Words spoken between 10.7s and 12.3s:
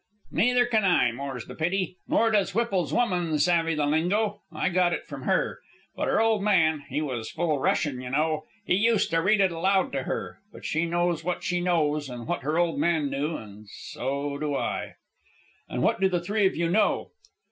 knows what she knows and